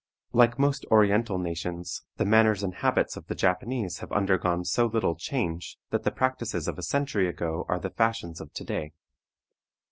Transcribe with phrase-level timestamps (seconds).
[0.33, 5.13] Like most Oriental nations, the manners and habits of the Japanese have undergone so little
[5.15, 8.93] change, that the practices of a century ago are the fashions of to day.